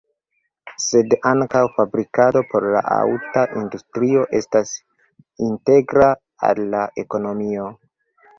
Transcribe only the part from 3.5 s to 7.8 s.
industrio estas integra al la ekonomio.